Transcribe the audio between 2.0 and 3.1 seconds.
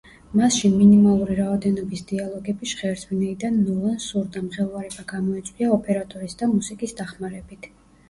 დიალოგები ჟღერს,